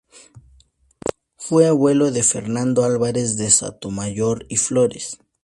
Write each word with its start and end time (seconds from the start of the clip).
Fue 1.37 1.67
abuelo 1.67 2.09
de 2.09 2.23
Fernando 2.23 2.83
Álvarez 2.83 3.37
de 3.37 3.51
Sotomayor 3.51 4.47
y 4.49 4.55
Flores. 4.57 5.19